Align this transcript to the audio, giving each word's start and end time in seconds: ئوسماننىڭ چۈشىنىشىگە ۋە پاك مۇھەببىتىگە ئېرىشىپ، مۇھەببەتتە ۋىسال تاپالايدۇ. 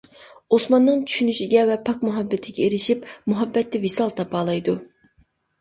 ئوسماننىڭ 0.55 1.03
چۈشىنىشىگە 1.11 1.65
ۋە 1.71 1.75
پاك 1.89 2.01
مۇھەببىتىگە 2.09 2.63
ئېرىشىپ، 2.69 3.05
مۇھەببەتتە 3.33 3.83
ۋىسال 3.85 4.15
تاپالايدۇ. 4.23 4.77